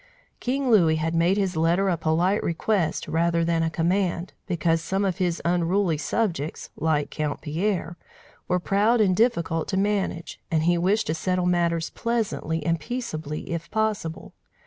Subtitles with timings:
[0.39, 5.05] King Louis had made his letter a polite request rather than a command, because some
[5.05, 7.97] of his unruly subjects, like Count Pierre,
[8.47, 13.51] were proud and difficult to manage, and he wished to settle matters pleasantly and peaceably,
[13.51, 14.33] if possible.